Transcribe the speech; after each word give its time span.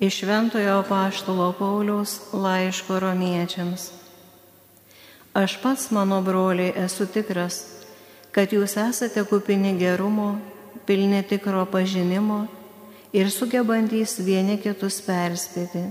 Iš 0.00 0.22
Ventojo 0.22 0.84
Paštalo 0.88 1.52
Pauliaus 1.56 2.20
laiško 2.32 2.98
romiečiams. 3.00 3.90
Aš 5.32 5.56
pats, 5.62 5.90
mano 5.90 6.20
broliai, 6.22 6.74
esu 6.84 7.06
tikras, 7.08 7.62
kad 8.28 8.52
jūs 8.52 8.76
esate 8.76 9.24
kupini 9.24 9.72
gerumo, 9.80 10.34
pilni 10.84 11.22
tikro 11.24 11.62
pažinimo 11.64 12.42
ir 13.16 13.30
sugebantys 13.32 14.18
vieni 14.20 14.58
kitus 14.60 15.00
perspėti. 15.00 15.86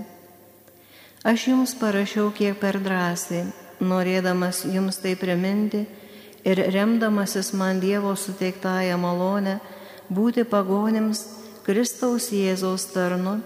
Aš 1.26 1.48
jums 1.50 1.74
parašiau 1.74 2.30
kiek 2.30 2.60
per 2.62 2.78
drąsiai, 2.78 3.42
norėdamas 3.82 4.62
jums 4.70 5.02
tai 5.02 5.16
priminti 5.18 5.82
ir 6.46 6.62
remdamasis 6.70 7.50
man 7.58 7.82
Dievo 7.82 8.14
suteiktąją 8.14 9.02
malonę 9.02 9.58
būti 10.14 10.46
pagonims 10.46 11.26
Kristaus 11.66 12.30
Jėzaus 12.30 12.86
tarnu 12.94 13.40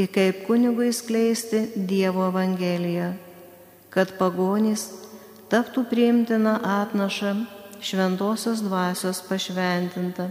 ir 0.00 0.08
kaip 0.08 0.44
kunigui 0.46 0.92
skleisti 0.96 1.66
Dievo 1.76 2.24
Evangeliją, 2.30 3.12
kad 3.92 4.14
pagonys 4.16 4.86
taptų 5.52 5.84
priimtina 5.90 6.56
atnaša 6.80 7.34
šventosios 7.84 8.62
dvasios 8.64 9.20
pašventinta. 9.28 10.30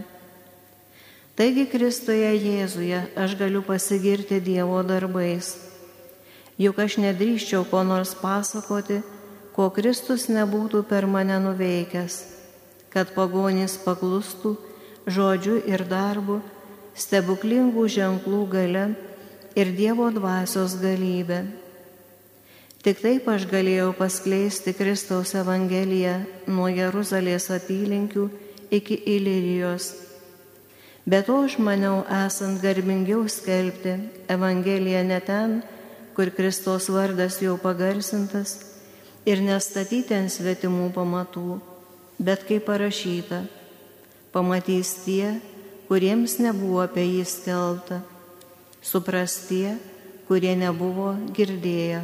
Taigi 1.38 1.66
Kristuje 1.70 2.32
Jėzuje 2.34 2.98
aš 3.16 3.36
galiu 3.38 3.62
pasigirti 3.64 4.40
Dievo 4.42 4.80
darbais, 4.86 5.54
juk 6.58 6.80
aš 6.82 6.98
nedrįščiau 7.04 7.62
ko 7.70 7.84
nors 7.86 8.16
pasakoti, 8.18 9.00
ko 9.54 9.68
Kristus 9.76 10.26
nebūtų 10.32 10.82
per 10.88 11.06
mane 11.06 11.38
nuveikęs, 11.42 12.18
kad 12.90 13.14
pagonys 13.14 13.78
paklustų 13.84 14.56
žodžiu 15.06 15.60
ir 15.68 15.86
darbu, 15.88 16.40
stebuklingų 16.98 17.86
ženklų 17.88 18.42
gale 18.50 18.84
ir 19.54 19.76
Dievo 19.76 20.10
dvasios 20.10 20.76
galybę. 20.80 21.44
Tik 22.80 23.00
taip 23.02 23.26
aš 23.28 23.44
galėjau 23.50 23.90
paskleisti 23.98 24.72
Kristaus 24.72 25.34
Evangeliją 25.36 26.14
nuo 26.48 26.70
Jeruzalės 26.72 27.50
apylinkių 27.52 28.28
iki 28.72 28.96
Ilirijos. 29.16 29.90
Bet 31.04 31.26
to 31.26 31.42
aš 31.44 31.58
maniau, 31.58 32.04
esant 32.24 32.62
garbingiau 32.62 33.26
skelbti 33.28 33.96
Evangeliją 34.32 35.02
ne 35.04 35.18
ten, 35.20 35.58
kur 36.16 36.30
Kristos 36.32 36.88
vardas 36.92 37.40
jau 37.42 37.58
pagarsintas 37.60 38.54
ir 39.28 39.42
nestatyti 39.44 40.16
ant 40.16 40.32
svetimų 40.32 40.88
pamatų, 40.94 41.58
bet 42.16 42.46
kaip 42.48 42.64
parašyta, 42.68 43.42
pamatys 44.32 44.94
tie, 45.04 45.34
kuriems 45.90 46.38
nebuvo 46.40 46.80
apie 46.84 47.04
jį 47.08 47.26
skelbta 47.28 48.00
supras 48.82 49.36
tie, 49.48 49.76
kurie 50.28 50.56
nebuvo 50.56 51.14
girdėję. 51.36 52.02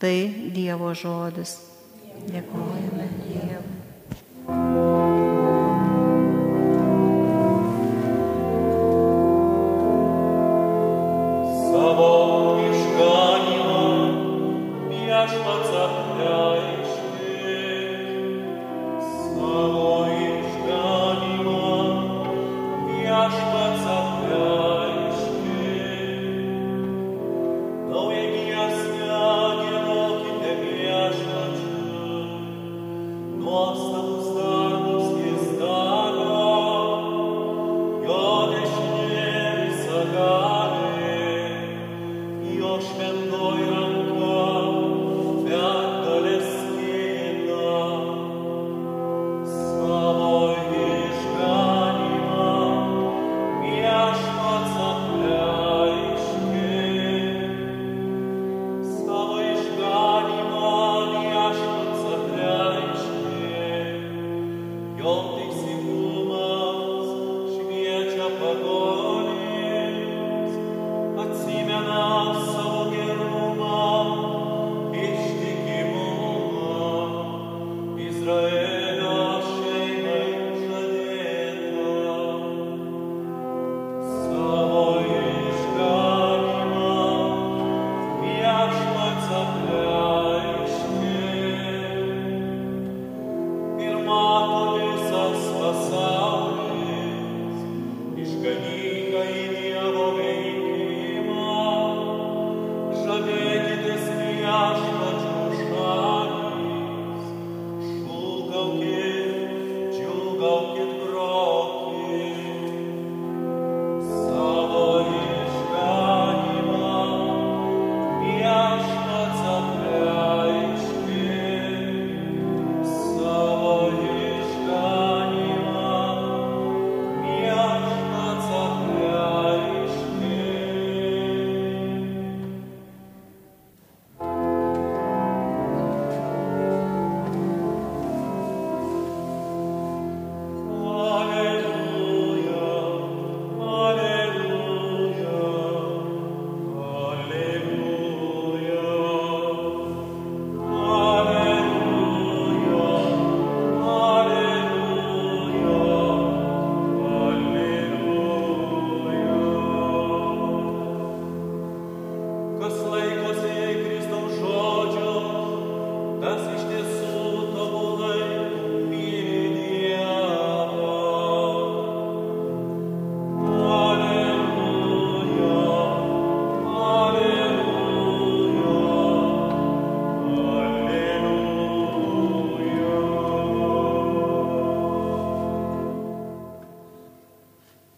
Tai 0.00 0.16
Dievo 0.52 0.90
žodis. 0.96 1.56
Dėkojame 2.28 3.03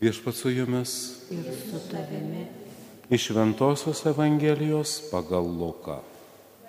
Viešpat 0.06 0.34
su 0.34 0.50
jumis. 0.50 0.90
Ir 1.34 1.46
su 1.70 1.80
tavimi. 1.90 2.46
Iš 3.10 3.30
Ventosios 3.30 4.04
Evangelijos 4.06 5.00
pagal 5.10 5.42
Luką. 5.42 5.96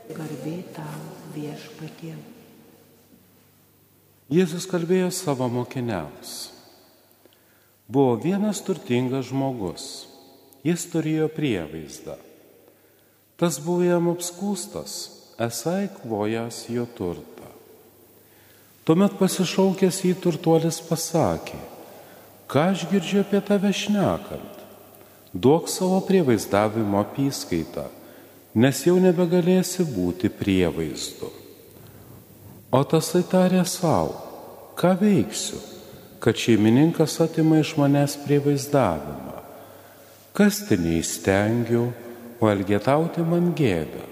Garbė 0.10 0.56
tau 0.74 1.04
viešpatie. 1.36 2.16
Jėzus 4.34 4.66
kalbėjo 4.72 5.12
savo 5.14 5.52
mokiniams. 5.54 6.34
Buvo 7.86 8.18
vienas 8.26 8.64
turtingas 8.66 9.30
žmogus. 9.30 9.86
Jis 10.66 10.90
turėjo 10.90 11.30
prievaizdą. 11.38 12.18
Tas 13.38 13.62
buvo 13.62 13.86
jam 13.86 14.10
apskūstas, 14.16 14.98
esai 15.38 15.92
kvojas 16.02 16.66
jo 16.74 16.90
turtą. 16.90 17.54
Tuomet 18.82 19.22
pasišaukęs 19.22 20.06
į 20.10 20.18
turtuolis 20.26 20.82
pasakė, 20.90 21.77
ką 22.48 22.72
aš 22.72 22.86
girdžiu 22.92 23.22
apie 23.26 23.42
tave 23.44 23.72
šnekant, 23.76 24.62
duok 25.34 25.68
savo 25.70 26.00
prievaizdavimo 26.08 27.00
apskaitą, 27.04 27.90
nes 28.56 28.80
jau 28.88 28.96
nebegalėsi 29.04 29.86
būti 29.86 30.32
prievaizdu. 30.32 31.30
O 32.72 32.82
tasai 32.84 33.24
tarė 33.28 33.64
savo, 33.68 34.16
ką 34.80 34.96
veiksiu, 35.00 35.60
kad 36.24 36.40
šeimininkas 36.40 37.20
atima 37.24 37.60
iš 37.62 37.76
manęs 37.80 38.18
prievaizdavimą. 38.24 39.38
Kas 40.38 40.64
ten 40.68 40.84
neįstengiu, 40.86 41.92
o 42.40 42.50
elgetauti 42.52 43.24
man 43.26 43.54
gėda. 43.58 44.04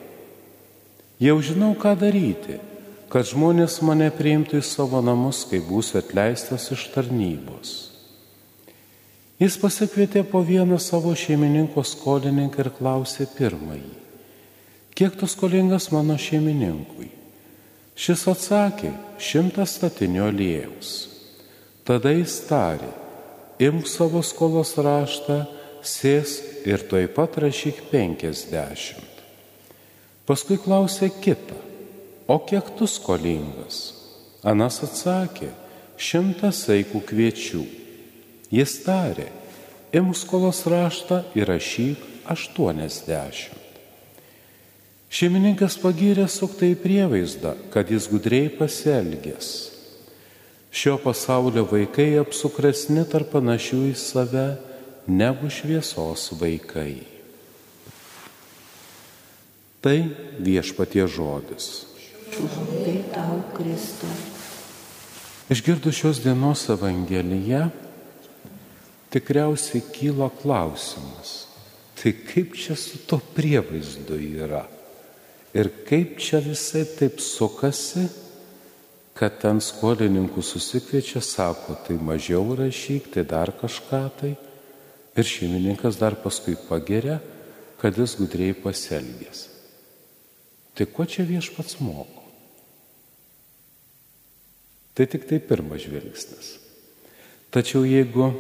Jau 1.22 1.38
žinau, 1.40 1.76
ką 1.78 1.94
daryti, 2.00 2.58
kad 3.12 3.28
žmonės 3.30 3.78
mane 3.86 4.10
priimtų 4.12 4.60
į 4.60 4.66
savo 4.66 5.00
namus, 5.06 5.46
kai 5.48 5.62
būsiu 5.64 6.02
atleistas 6.02 6.68
iš 6.74 6.90
tarnybos. 6.96 7.95
Jis 9.36 9.58
pasikvietė 9.60 10.22
po 10.24 10.40
vieną 10.48 10.78
savo 10.80 11.12
šeimininko 11.12 11.84
skolininką 11.84 12.62
ir 12.64 12.70
klausė 12.78 13.26
pirmąjį, 13.36 13.92
kiek 14.96 15.18
tu 15.20 15.28
skolingas 15.28 15.90
mano 15.92 16.16
šeimininkui? 16.16 17.10
Šis 18.00 18.24
atsakė, 18.32 18.94
šimtas 19.20 19.76
statinių 19.76 20.24
aliejaus. 20.30 20.94
Tada 21.88 22.16
jis 22.16 22.38
tarė, 22.48 22.90
imk 23.60 23.92
savo 23.92 24.24
skolos 24.24 24.74
raštą, 24.80 25.44
sės 25.84 26.40
ir 26.64 26.88
toj 26.88 27.08
pat 27.16 27.36
rašyk 27.44 27.86
penkiasdešimt. 27.92 29.24
Paskui 30.26 30.56
klausė 30.58 31.12
kitą, 31.12 31.60
o 32.28 32.40
kiek 32.40 32.72
tu 32.80 32.88
skolingas? 32.88 33.92
Anas 34.48 34.80
atsakė, 34.88 35.52
šimtas 36.00 36.66
eikų 36.72 37.04
kviečių. 37.12 37.64
Jis 38.56 38.78
tarė, 38.86 39.28
imk 39.92 40.16
skolos 40.16 40.64
raštą 40.70 41.24
ir 41.36 41.50
rašyk 41.50 42.30
aštuoniasdešimt. 42.32 43.64
Šeimininkas 45.16 45.78
pagyrė 45.80 46.26
suktai 46.32 46.74
prievaizdą, 46.76 47.54
kad 47.72 47.92
jis 47.92 48.08
gudriai 48.12 48.50
pasielgės. 48.52 49.50
Šio 50.76 50.98
pasaulio 51.00 51.64
vaikai 51.70 52.18
apsukresni 52.20 53.06
tarp 53.08 53.30
panašių 53.32 53.82
į 53.92 53.94
save 53.96 54.48
negu 55.08 55.48
šviesos 55.48 56.34
vaikai. 56.36 57.06
Tai 59.80 59.98
viešpatie 60.44 61.06
žodis. 61.08 61.86
Išgirdus 65.48 65.96
šios 65.96 66.20
dienos 66.26 66.66
Evangeliją, 66.74 67.70
tikriausiai 69.16 69.80
kyla 69.96 70.28
klausimas, 70.42 71.46
tai 71.96 72.12
kaip 72.12 72.58
čia 72.60 72.76
su 72.76 73.00
to 73.08 73.22
prievaizdu 73.36 74.20
yra? 74.20 74.66
Ir 75.56 75.72
kaip 75.88 76.18
čia 76.20 76.42
visai 76.44 76.84
taip 77.00 77.22
sukasi, 77.24 78.10
kad 79.16 79.38
ten 79.40 79.62
skolininkų 79.64 80.44
susikviečia, 80.44 81.22
sako, 81.24 81.78
tai 81.88 81.96
mažiau 81.96 82.58
rašyk, 82.60 83.08
tai 83.14 83.24
dar 83.24 83.54
kažką 83.56 84.02
tai. 84.20 84.34
Ir 85.16 85.24
šeimininkas 85.24 85.96
dar 85.96 86.18
paskui 86.20 86.58
pageria, 86.68 87.22
kad 87.80 87.96
jis 87.96 88.18
gudriai 88.20 88.52
pasielgės. 88.52 89.46
Tai 90.76 90.90
ko 90.92 91.06
čia 91.08 91.24
viešpats 91.24 91.80
moko? 91.80 92.26
Tai 94.96 95.08
tik 95.08 95.24
tai 95.30 95.40
pirmas 95.40 95.88
žvilgsnis. 95.88 96.58
Tačiau 97.56 97.88
jeigu 97.88 98.34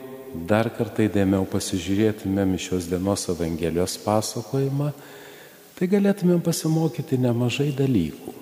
dar 0.49 0.69
kartą 0.73 1.05
įdėmiau 1.07 1.45
pasižiūrėtumėm 1.49 2.55
šios 2.61 2.89
dienos 2.91 3.27
Evangelijos 3.31 3.95
pasakojimą, 4.03 4.91
tai 5.75 5.87
galėtumėm 5.91 6.41
pasimokyti 6.43 7.19
nemažai 7.21 7.71
dalykų. 7.75 8.33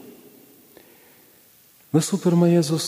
Visų 1.93 2.17
pirma, 2.23 2.49
Jėzus, 2.49 2.87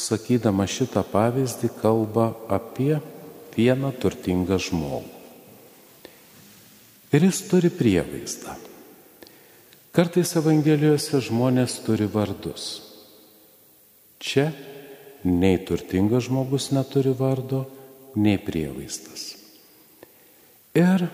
sakydama 0.00 0.64
šitą 0.64 1.02
pavyzdį, 1.04 1.68
kalba 1.82 2.30
apie 2.48 2.96
vieną 3.56 3.92
turtingą 4.00 4.56
žmogų. 4.62 5.16
Ir 7.12 7.24
jis 7.24 7.40
turi 7.48 7.70
prievaizdą. 7.72 8.54
Kartais 9.96 10.34
Evangelijose 10.36 11.20
žmonės 11.24 11.78
turi 11.86 12.04
vardus. 12.12 12.66
Čia 14.20 14.50
nei 15.24 15.56
turtingas 15.64 16.28
žmogus 16.28 16.68
neturi 16.76 17.14
vardo, 17.16 17.64
nei 18.16 18.38
prievaizdas. 18.40 19.34
Ir 20.78 21.08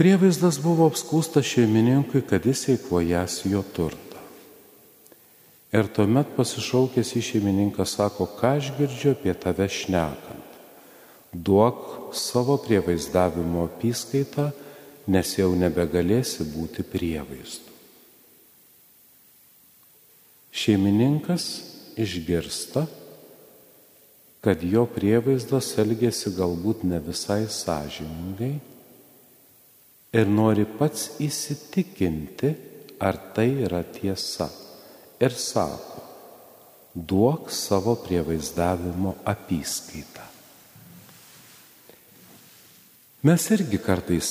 Prievaizdas 0.00 0.56
buvo 0.56 0.86
apskūstas 0.88 1.44
šeimininkui, 1.44 2.22
kad 2.24 2.46
jis 2.48 2.62
eikvojas 2.72 3.42
jo 3.44 3.60
turtą. 3.76 4.22
Ir 5.76 5.90
tuomet 5.92 6.30
pasišaukęs 6.38 7.10
į 7.20 7.22
šeimininką 7.26 7.84
sako, 7.84 8.24
ką 8.38 8.54
aš 8.56 8.70
girdžiu 8.78 9.12
apie 9.12 9.34
tave 9.36 9.66
šnekant. 9.68 10.56
Duok 11.36 12.14
savo 12.16 12.56
prievaizdavimo 12.64 13.66
apskaitą, 13.68 14.46
nes 15.12 15.34
jau 15.36 15.50
nebegalėsi 15.52 16.48
būti 16.48 16.80
prievaizdu. 16.80 17.76
Šeimininkas 20.48 21.50
išgirsta, 22.00 22.86
kad 24.44 24.62
jo 24.64 24.86
prievaizdas 24.88 25.74
elgėsi 25.80 26.32
galbūt 26.36 26.84
ne 26.88 27.00
visai 27.04 27.44
sąžiningai 27.44 28.54
ir 30.16 30.30
nori 30.30 30.64
pats 30.64 31.10
įsitikinti, 31.22 32.54
ar 33.00 33.18
tai 33.34 33.48
yra 33.66 33.82
tiesa. 33.84 34.48
Ir 35.20 35.34
sako, 35.36 36.00
duok 36.94 37.50
savo 37.52 37.94
prievaizdavimo 38.00 39.18
apskaitą. 39.28 40.24
Mes 43.20 43.44
irgi 43.52 43.76
kartais 43.76 44.30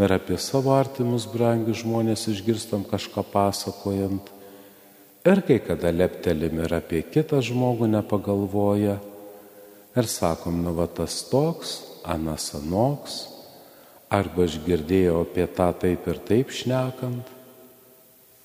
ir 0.00 0.12
apie 0.12 0.38
savo 0.40 0.72
artimus 0.72 1.26
brangius 1.28 1.82
žmonės 1.84 2.24
išgirstam 2.32 2.84
kažką 2.88 3.26
pasakojant, 3.28 4.32
ir 5.28 5.42
kai 5.44 5.60
kada 5.60 5.92
leptelim 5.92 6.64
ir 6.64 6.74
apie 6.80 7.02
kitą 7.04 7.42
žmogų 7.44 7.90
nepagalvoja, 7.92 8.96
ir 9.96 10.08
sakom, 10.10 10.60
nu 10.62 10.74
va 10.76 10.86
tas 10.86 11.22
toks, 11.30 11.80
anas 12.04 12.50
anoks, 12.56 13.24
arba 14.12 14.44
aš 14.46 14.60
girdėjau 14.66 15.22
apie 15.24 15.46
tą 15.50 15.70
taip 15.80 16.06
ir 16.10 16.20
taip 16.28 16.52
šnekant 16.54 17.32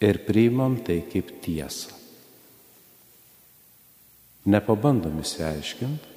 ir 0.02 0.24
priimam 0.26 0.80
tai 0.82 1.02
kaip 1.06 1.30
tiesą. 1.44 1.94
Nepabandom 4.50 5.20
įsiaiškinti, 5.22 6.08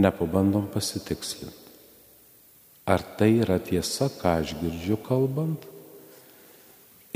nepabandom 0.00 0.70
pasitikslinti. 0.72 1.64
Ar 2.86 3.02
tai 3.18 3.32
yra 3.42 3.58
tiesa, 3.58 4.06
ką 4.08 4.38
aš 4.40 4.54
girdžiu 4.60 4.96
kalbant? 5.04 5.64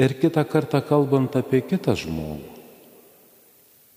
Ir 0.01 0.17
kitą 0.19 0.43
kartą 0.49 0.81
kalbant 0.85 1.37
apie 1.39 1.63
kitą 1.63 1.95
žmogų. 1.97 2.59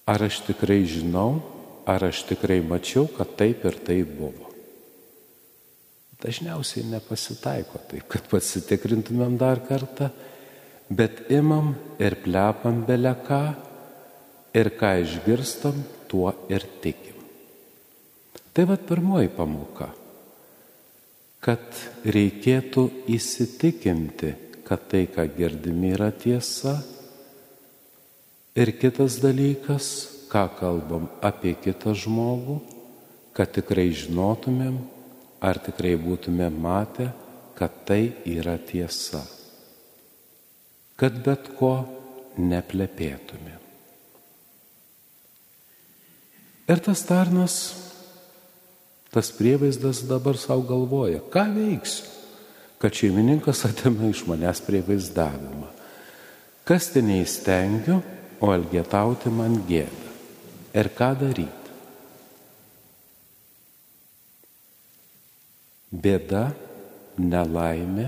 Ar 0.06 0.22
aš 0.22 0.44
tikrai 0.46 0.84
žinau, 0.86 1.42
ar 1.86 2.08
aš 2.08 2.24
tikrai 2.30 2.62
mačiau, 2.66 3.08
kad 3.12 3.36
taip 3.40 3.66
ir 3.68 3.78
taip 3.86 4.12
buvo. 4.18 4.50
Dažniausiai 6.24 6.86
nepasitaiko 6.88 7.82
taip, 7.90 8.08
kad 8.08 8.30
pasitikrintumėm 8.32 9.36
dar 9.40 9.60
kartą, 9.68 10.08
bet 10.88 11.25
imam 11.34 11.74
ir 12.00 12.16
plepam 12.24 12.86
beleką 12.88 13.42
ir 14.56 14.70
ką 14.80 14.94
išgirstam, 15.04 15.84
tuo 16.08 16.32
ir 16.48 16.63
tikim. 16.80 17.18
Tai 18.54 18.68
vad 18.70 18.86
pirmoji 18.88 19.32
pamoka, 19.34 19.90
kad 21.44 21.84
reikėtų 22.06 22.86
įsitikinti, 23.12 24.32
kad 24.63 24.88
tai, 24.88 25.08
ką 25.12 25.25
girdimi, 25.36 25.92
yra 25.98 26.12
tiesa. 26.16 26.78
Ir 28.56 28.72
kitas 28.78 29.18
dalykas, 29.20 30.12
ką 30.34 30.48
kalbam 30.58 31.06
apie 31.22 31.54
kitą 31.54 31.94
žmogų, 31.94 32.58
kad 33.38 33.54
tikrai 33.54 33.92
žinotumėm, 33.94 34.80
ar 35.44 35.60
tikrai 35.62 35.94
būtume 36.02 36.50
matę, 36.50 37.12
kad 37.54 37.84
tai 37.86 38.16
yra 38.25 38.58
tiesa, 38.58 39.22
kad 40.98 41.20
bet 41.22 41.52
ko 41.60 41.75
neplepėtume. 42.42 43.60
Ir 46.63 46.80
tas 46.82 47.04
tarnas 47.06 47.58
tas 49.13 49.30
prievaizdas 49.30 50.02
dabar 50.10 50.40
savo 50.42 50.63
galvoja, 50.66 51.20
ką 51.30 51.44
veiksiu, 51.54 52.08
kad 52.82 52.96
šeimininkas 52.98 53.62
atėmė 53.70 54.10
iš 54.10 54.24
manęs 54.25 54.63
prievaizdavimą. 54.66 55.70
Kas 56.66 56.90
ten 56.96 57.12
neįstengiu, 57.12 58.00
o 58.42 58.50
elgetauti 58.56 59.30
man 59.30 59.60
gėda. 59.70 60.12
Ir 60.74 60.89
ką 60.98 61.12
daryti? 61.20 61.74
Bėda, 65.94 66.48
nelaimė 67.22 68.08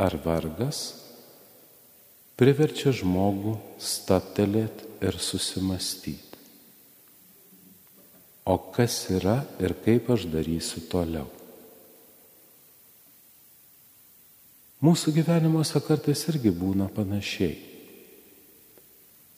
ar 0.00 0.16
vargas 0.24 0.80
priverčia 2.36 2.92
žmogų 2.96 3.56
staptelėti 3.80 4.88
ir 5.04 5.18
susimastyti. 5.20 6.22
O 8.46 8.56
kas 8.72 9.08
yra 9.10 9.40
ir 9.60 9.74
kaip 9.84 10.08
aš 10.14 10.28
darysiu 10.30 10.84
toliau? 10.88 11.26
Mūsų 14.84 15.16
gyvenimuose 15.16 15.80
kartais 15.82 16.26
irgi 16.30 16.52
būna 16.54 16.86
panašiai. 16.92 17.56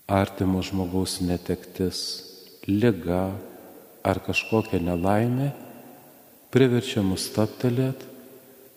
Artimo 0.09 0.61
žmogaus 0.65 1.21
netektis, 1.25 2.28
lyga 2.69 3.33
ar 4.05 4.21
kažkokia 4.25 4.81
nelaimė 4.85 5.49
priverčia 6.53 7.03
mus 7.05 7.27
staptelėti 7.29 8.09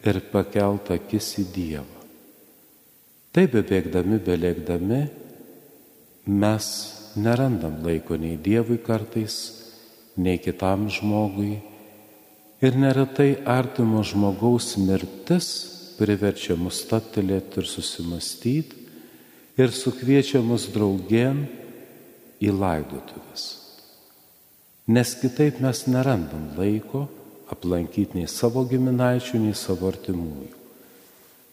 ir 0.08 0.22
pakelt 0.32 0.90
akis 0.96 1.28
į 1.42 1.46
Dievą. 1.56 2.00
Taip 3.32 3.54
bebėgdami, 3.56 4.18
belėgdami, 4.26 5.02
mes 6.28 6.66
nerandam 7.16 7.80
laiko 7.86 8.18
nei 8.20 8.36
Dievui 8.36 8.80
kartais, 8.84 9.38
nei 10.18 10.40
kitam 10.42 10.90
žmogui. 10.92 11.62
Ir 12.62 12.76
neretai 12.78 13.40
artimo 13.48 14.04
žmogaus 14.06 14.76
mirtis 14.78 15.48
priverčia 15.98 16.58
mus 16.60 16.84
staptelėti 16.84 17.62
ir 17.62 17.70
susimastyti 17.70 18.84
ir 19.62 19.74
sukviečia 19.74 20.44
mus 20.46 20.68
draugien 20.74 21.46
į 22.42 22.54
laidotuvės. 22.54 23.61
Nes 24.90 25.14
kitaip 25.22 25.60
mes 25.62 25.84
nerandam 25.88 26.50
laiko 26.58 27.06
aplankyti 27.52 28.18
nei 28.18 28.30
savo 28.32 28.64
giminaičių, 28.66 29.42
nei 29.44 29.54
savo 29.58 29.90
artimųjų. 29.92 30.56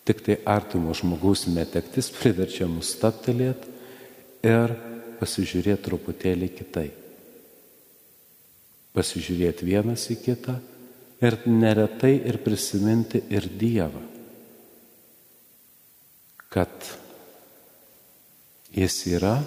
Tik 0.09 0.23
tai 0.25 0.39
artimo 0.49 0.95
žmogaus 0.97 1.45
netektis 1.51 2.09
priverčia 2.17 2.69
mus 2.71 2.95
staptelėti 2.97 3.75
ir 4.49 4.73
pasižiūrėti 5.19 5.85
truputėlį 5.85 6.49
kitai. 6.55 6.89
Pasižiūrėti 8.97 9.67
vienas 9.69 10.07
į 10.11 10.17
kitą 10.23 10.55
ir 11.21 11.37
neretai 11.51 12.15
ir 12.31 12.41
prisiminti 12.43 13.21
ir 13.29 13.51
Dievą. 13.61 14.01
Kad 16.49 16.73
Jis 18.79 19.01
yra 19.09 19.39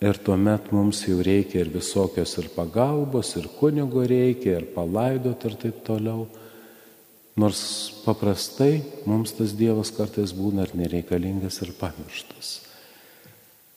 ir 0.00 0.18
tuomet 0.22 0.70
mums 0.74 1.02
jau 1.06 1.18
reikia 1.24 1.64
ir 1.64 1.72
visokios 1.74 2.36
ir 2.38 2.50
pagalbos, 2.54 3.34
ir 3.36 3.48
kunigo 3.58 4.04
reikia, 4.06 4.60
ir 4.60 4.68
palaidot 4.74 5.44
ir 5.48 5.56
taip 5.58 5.82
toliau. 5.86 6.28
Nors 7.38 7.60
paprastai 8.02 8.82
mums 9.06 9.34
tas 9.38 9.54
Dievas 9.54 9.92
kartais 9.94 10.32
būna 10.34 10.66
ir 10.66 10.74
nereikalingas 10.78 11.60
ir 11.62 11.74
pamirštas. 11.78 12.48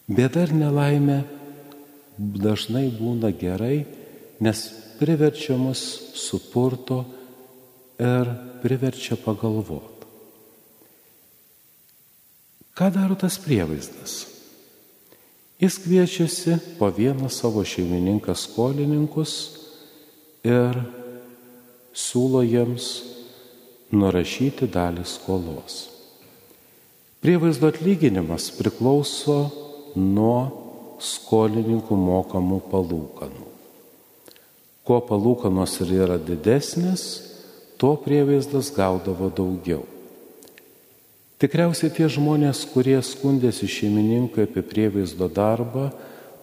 Bėda 0.09 0.47
ir 0.47 0.53
nelaimė 0.57 1.19
dažnai 2.17 2.87
būna 2.93 3.29
gerai, 3.37 3.85
nes 4.41 4.65
priverčia 4.97 5.57
mus 5.57 5.81
supurto 6.17 7.03
ir 8.01 8.33
priverčia 8.61 9.17
pagalvoti. 9.17 9.89
Ką 12.77 12.89
daro 12.93 13.17
tas 13.19 13.37
prievaizdas? 13.41 14.30
Jis 15.61 15.77
kviečiasi 15.77 16.57
po 16.79 16.89
vieną 16.89 17.29
savo 17.29 17.61
šeimininką 17.61 18.33
skolininkus 18.33 19.33
ir 20.41 20.73
siūlo 21.93 22.41
jiems 22.41 22.87
nurašyti 23.93 24.65
dalį 24.65 25.05
skolos. 25.05 25.75
Prievaizdo 27.21 27.69
atlyginimas 27.69 28.49
priklauso 28.57 29.37
nuo 29.93 30.97
skolininkų 30.97 31.93
mokamų 32.09 32.57
palūkanų. 32.71 33.45
Kuo 34.81 34.97
palūkanos 35.05 35.77
ir 35.85 35.93
yra 36.01 36.17
didesnės, 36.17 37.03
tuo 37.77 37.93
prievaizdas 38.01 38.73
gaudavo 38.73 39.29
daugiau. 39.29 39.85
Tikriausiai 41.41 41.89
tie 41.89 42.05
žmonės, 42.11 42.67
kurie 42.69 42.99
skundėsi 43.01 43.65
šeimininkai 43.65 44.45
apie 44.45 44.61
prievaizdo 44.61 45.25
darbą, 45.25 45.89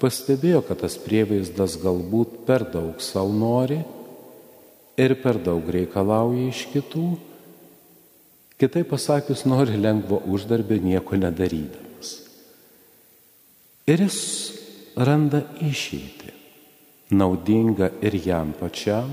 pastebėjo, 0.02 0.64
kad 0.66 0.82
tas 0.82 0.98
prievaizdas 0.98 1.78
galbūt 1.78 2.40
per 2.48 2.66
daug 2.66 2.98
savo 3.02 3.30
nori 3.30 3.78
ir 4.98 5.14
per 5.22 5.38
daug 5.38 5.62
reikalauja 5.70 6.50
iš 6.50 6.66
kitų 6.74 7.06
Kitai 8.58 8.82
pasakius, 8.82 9.44
nori 9.46 9.76
lengvo 9.78 10.18
uždarbio 10.26 10.80
nieko 10.82 11.14
nedarydamas. 11.14 12.08
Ir 13.86 14.02
jis 14.02 14.18
randa 14.98 15.44
išeitį, 15.62 16.32
naudinga 17.14 17.92
ir 18.02 18.16
jam 18.18 18.50
pačiam, 18.58 19.12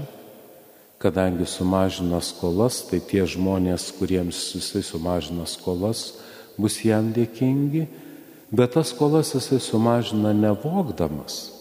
kadangi 0.99 1.45
sumažina 1.45 2.21
skolas, 2.23 2.81
tai 2.89 3.01
tie 3.03 3.25
žmonės, 3.27 3.91
kuriems 3.97 4.39
jisai 4.55 4.83
sumažina 4.85 5.47
skolas, 5.49 6.13
bus 6.57 6.79
jam 6.85 7.11
dėkingi, 7.15 7.85
bet 8.55 8.75
tas 8.75 8.93
skolas 8.93 9.33
jisai 9.35 9.59
sumažina 9.59 10.31
nevokdamas, 10.33 11.51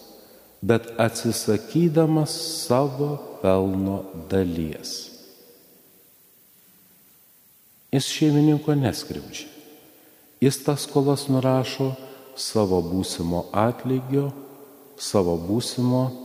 bet 0.63 0.87
atsisakydamas 0.97 2.35
savo 2.65 3.17
pelno 3.41 4.03
dalies. 4.31 5.11
Jis 7.95 8.07
šeimininko 8.11 8.75
neskriaudžia. 8.75 9.47
Jis 10.43 10.57
tas 10.65 10.83
skolas 10.83 11.29
nurašo 11.31 11.93
savo 12.35 12.81
būsimo 12.83 13.45
atlygio, 13.55 14.31
savo 14.99 15.37
būsimo, 15.39 16.24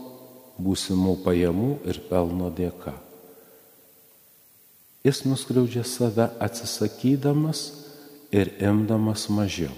būsimų 0.61 1.17
pajamų 1.25 1.71
ir 1.89 2.01
pelno 2.09 2.49
dėka. 2.53 2.93
Jis 5.01 5.23
nuskriaudžia 5.25 5.83
save 5.87 6.27
atsisakydamas 6.39 7.71
ir 8.29 8.53
imdamas 8.61 9.25
mažiau. 9.33 9.73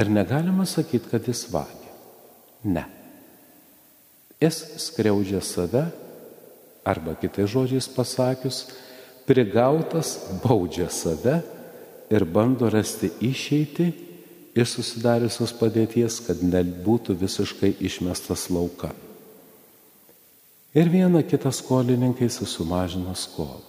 Ir 0.00 0.08
negalima 0.08 0.64
sakyti, 0.64 1.10
kad 1.12 1.28
jis 1.28 1.44
vagia. 1.52 1.92
Ne. 2.64 2.86
Jis 4.40 4.62
skriaudžia 4.88 5.42
save, 5.44 5.84
arba 6.82 7.14
kitais 7.20 7.50
žodžiais 7.52 7.86
pasakius, 7.92 8.64
prigautas 9.28 10.16
baudžia 10.42 10.88
save 10.90 11.42
ir 12.10 12.24
bando 12.24 12.70
rasti 12.72 13.12
išeitį 13.22 13.86
iš 14.54 14.76
susidariusios 14.76 15.54
padėties, 15.56 16.20
kad 16.26 16.42
nebūtų 16.44 17.16
visiškai 17.20 17.74
išmestas 17.80 18.48
lauka. 18.52 18.92
Ir 20.72 20.88
vieną 20.88 21.20
kitą 21.28 21.52
skolininkai 21.52 22.30
sumažina 22.32 23.14
skolą. 23.14 23.60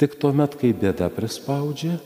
Tik 0.00 0.16
tuomet, 0.18 0.56
kai 0.58 0.72
bėda 0.72 1.10
prispaudžia, 1.12 1.98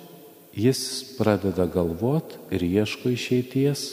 jis 0.53 0.81
pradeda 1.17 1.65
galvot 1.71 2.35
ir 2.51 2.65
ieško 2.67 3.13
išeities 3.15 3.87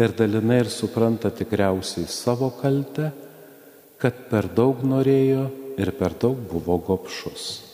ir 0.00 0.14
dalinai 0.16 0.62
ir 0.64 0.70
supranta 0.72 1.30
tikriausiai 1.30 2.08
savo 2.10 2.50
kaltę, 2.60 3.12
kad 4.00 4.26
per 4.30 4.48
daug 4.48 4.82
norėjo 4.82 5.46
ir 5.80 5.92
per 5.96 6.16
daug 6.18 6.38
buvo 6.50 6.78
gopšus. 6.82 7.69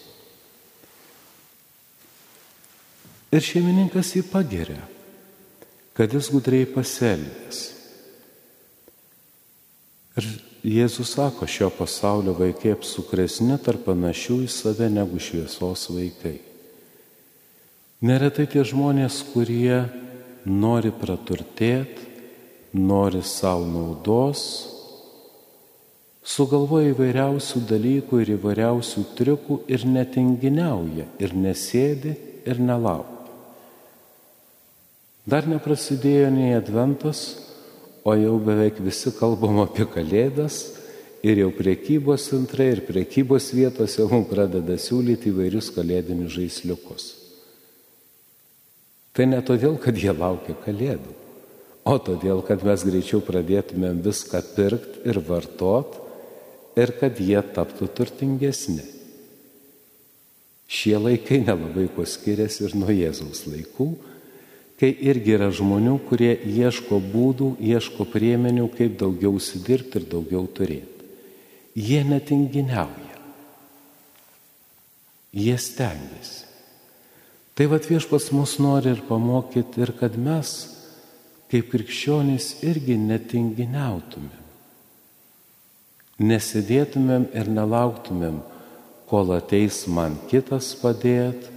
Ir 3.37 3.45
šeimininkas 3.45 4.14
jį 4.16 4.23
pageria, 4.31 4.81
kad 5.93 6.12
jis 6.14 6.31
gudriai 6.33 6.64
pasielgęs. 6.73 7.59
Ir 10.16 10.28
Jėzus 10.66 11.12
sako, 11.14 11.45
šio 11.47 11.69
pasaulio 11.71 12.33
vaikai 12.35 12.73
apsukresni 12.75 13.59
tarp 13.62 13.85
panašių 13.87 14.38
į 14.43 14.49
save 14.50 14.88
negu 14.90 15.21
šviesos 15.23 15.85
vaikai. 15.93 16.38
Neretai 18.09 18.47
tie 18.50 18.64
žmonės, 18.66 19.21
kurie 19.35 19.85
nori 20.49 20.90
praturtėti, 20.97 22.09
nori 22.73 23.21
savo 23.23 23.69
naudos, 23.69 24.43
sugalvoja 26.26 26.95
įvairiausių 26.95 27.62
dalykų 27.69 28.23
ir 28.25 28.33
įvairiausių 28.38 29.05
triukų 29.21 29.61
ir 29.71 29.85
netinginiauja, 29.93 31.07
ir 31.21 31.37
nesėdi, 31.37 32.16
ir 32.49 32.64
nelaukia. 32.64 33.15
Dar 35.26 35.47
neprasidėjo 35.50 36.30
nei 36.30 36.54
adventas, 36.54 37.35
o 38.06 38.14
jau 38.14 38.37
beveik 38.38 38.78
visi 38.78 39.11
kalbam 39.16 39.59
apie 39.64 39.88
kalėdas 39.90 40.76
Ir 41.26 41.40
jau 41.40 41.50
priekybos 41.50 42.28
centrai 42.30 42.68
ir 42.75 42.83
priekybos 42.87 43.49
vietose 43.56 44.04
mums 44.06 44.28
pradeda 44.30 44.76
siūlyti 44.78 45.33
įvairius 45.33 45.73
kalėdinius 45.75 46.35
žaisliukus. 46.37 47.06
Tai 49.16 49.26
ne 49.33 49.40
todėl, 49.42 49.75
kad 49.80 49.97
jie 49.97 50.12
laukia 50.12 50.54
kalėdų, 50.62 51.14
o 51.88 51.95
todėl, 52.04 52.45
kad 52.47 52.62
mes 52.66 52.85
greičiau 52.87 53.23
pradėtumėm 53.26 54.02
viską 54.04 54.42
pirkti 54.52 55.02
ir 55.09 55.18
vartot 55.25 55.97
ir 56.78 56.92
kad 57.00 57.18
jie 57.18 57.40
taptų 57.56 57.88
turtingesni. 57.97 58.85
Šie 60.71 60.95
laikai 61.00 61.40
nelabai 61.47 61.88
kuo 61.95 62.04
skiriasi 62.06 62.68
ir 62.68 62.76
nuo 62.78 62.92
Jėzaus 62.95 63.47
laikų, 63.49 63.88
kai 64.80 64.92
irgi 64.92 65.37
yra 65.37 65.49
žmonių, 65.54 65.97
kurie 66.09 66.35
ieško 66.37 67.00
būdų, 67.12 67.54
ieško 67.61 68.06
priemenių, 68.12 68.68
kaip 68.76 68.99
daugiau 69.00 69.37
užsidirbti 69.38 70.02
ir 70.02 70.09
daugiau 70.11 70.45
turėti. 70.47 71.11
Jie 71.76 72.02
netinginiauja. 72.09 73.21
Jie 75.37 75.56
stengiasi. 75.61 76.45
Tai 77.56 77.66
vad 77.73 77.88
viešpas 77.88 78.30
mus 78.37 78.59
nori 78.61 78.92
ir 78.92 79.00
pamokyti 79.09 79.80
ir 79.80 79.95
kad 79.97 80.16
mes, 80.21 80.50
kaip 81.49 81.71
krikščionys, 81.73 82.59
irgi 82.68 82.99
netinginiautumėm. 83.00 84.45
Nesėdėtumėm 86.21 87.26
ir 87.37 87.49
nelauktumėm, 87.52 88.42
kol 89.09 89.33
ateis 89.37 89.83
man 89.88 90.16
kitas 90.28 90.75
padėt, 90.80 91.49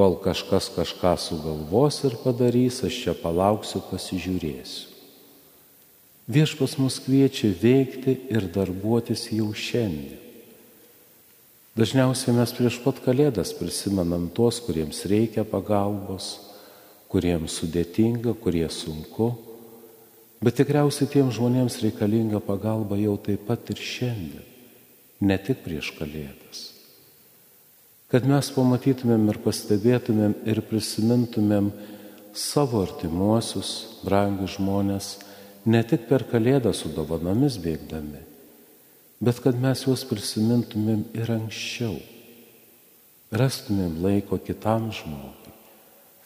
kol 0.00 0.16
kažkas 0.16 0.70
kažką 0.72 1.12
sugalvos 1.20 1.98
ir 2.08 2.14
padarys, 2.24 2.78
aš 2.88 2.94
čia 3.02 3.12
palauksiu, 3.12 3.82
pasižiūrėsiu. 3.90 4.86
Viešpas 6.24 6.78
mus 6.80 6.96
kviečia 7.04 7.50
veikti 7.52 8.14
ir 8.32 8.46
darbuotis 8.48 9.26
jau 9.28 9.50
šiandien. 9.52 10.16
Dažniausiai 11.76 12.32
mes 12.32 12.56
prieš 12.56 12.80
pat 12.80 13.02
kalėdas 13.04 13.52
prisimenam 13.58 14.30
tuos, 14.32 14.62
kuriems 14.64 15.04
reikia 15.04 15.44
pagalbos, 15.44 16.32
kuriems 17.12 17.60
sudėtinga, 17.60 18.32
kurie 18.40 18.64
sunku, 18.72 19.34
bet 20.40 20.56
tikriausiai 20.62 21.12
tiems 21.12 21.36
žmonėms 21.36 21.76
reikalinga 21.84 22.40
pagalba 22.40 22.96
jau 22.96 23.20
taip 23.20 23.44
pat 23.52 23.68
ir 23.68 23.88
šiandien, 23.92 24.48
ne 25.20 25.36
tik 25.44 25.60
prieš 25.66 25.92
kalėdas 26.00 26.79
kad 28.10 28.26
mes 28.26 28.50
pamatytumėm 28.50 29.28
ir 29.30 29.38
pastebėtumėm 29.44 30.34
ir 30.50 30.60
prisimintumėm 30.66 31.70
savo 32.34 32.82
artimuosius, 32.82 34.00
brangius 34.02 34.56
žmonės, 34.58 35.10
ne 35.66 35.82
tik 35.86 36.08
per 36.08 36.24
kalėdą 36.30 36.72
su 36.74 36.90
dovanomis 36.94 37.58
bėgdami, 37.62 38.22
bet 39.22 39.42
kad 39.44 39.58
mes 39.62 39.84
juos 39.86 40.02
prisimintumėm 40.10 41.04
ir 41.14 41.30
anksčiau. 41.36 41.98
Rastumėm 43.30 44.00
laiko 44.02 44.40
kitam 44.42 44.88
žmogui, 44.90 45.52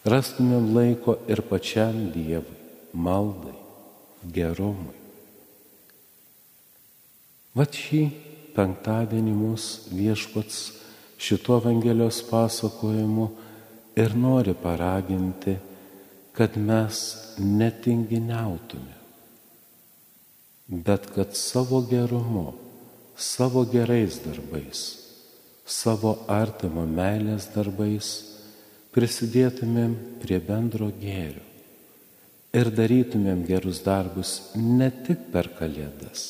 rastumėm 0.09 0.71
laiko 0.73 1.19
ir 1.29 1.43
pačiam 1.45 2.07
Dievui, 2.15 2.57
maldai, 2.97 3.53
gerumui. 4.25 4.95
Vat 7.55 7.77
šį 7.77 8.07
penktadienį 8.57 9.35
mūsų 9.37 9.99
viešpats 9.99 10.63
šituo 11.25 11.59
Evangelijos 11.63 12.21
pasakojimu 12.31 13.29
ir 13.97 14.17
nori 14.17 14.55
paraginti, 14.63 15.57
kad 16.37 16.57
mes 16.59 17.01
netinginiautume, 17.39 18.97
bet 20.67 21.07
kad 21.15 21.37
savo 21.39 21.81
gerumu, 21.91 22.53
savo 23.17 23.65
gerais 23.71 24.19
darbais, 24.27 24.83
savo 25.65 26.17
artimo 26.29 26.85
meilės 26.87 27.47
darbais 27.55 28.11
prisidėtumėm 28.95 29.95
prie 30.23 30.41
bendro 30.43 30.91
gėrio 31.01 31.45
ir 32.55 32.71
darytumėm 32.71 33.43
gerus 33.49 33.81
darbus 33.87 34.35
ne 34.55 34.91
tik 35.07 35.31
per 35.33 35.49
kalėdas, 35.59 36.27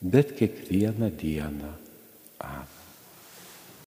bet 0.00 0.34
kiekvieną 0.40 1.12
dieną 1.20 1.76